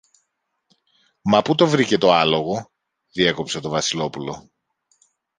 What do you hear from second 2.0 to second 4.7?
άλογο; διέκοψε το Βασιλόπουλο.